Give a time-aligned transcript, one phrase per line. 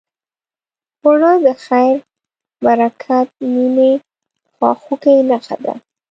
[1.03, 1.95] اوړه د خیر،
[2.63, 3.91] برکت، مینې،
[4.53, 5.73] خواخوږۍ نښه ده